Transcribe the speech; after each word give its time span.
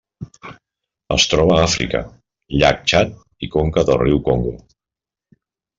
Es 1.15 1.25
troba 1.33 1.57
a 1.57 1.65
Àfrica: 1.67 2.01
llac 2.59 2.83
Txad 2.93 3.15
i 3.49 3.53
conca 3.59 3.87
del 3.91 4.03
riu 4.05 4.23
Congo. 4.31 4.57